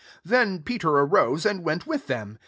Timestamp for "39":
0.25-0.25